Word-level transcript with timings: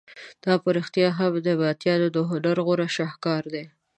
دا 0.43 0.53
په 0.63 0.69
رښتیا 0.77 1.09
هم 1.19 1.33
د 1.45 1.47
نبطیانو 1.59 2.07
د 2.11 2.17
هنر 2.29 2.57
غوره 2.65 2.87
شهکار 2.97 3.43
دی. 3.53 3.65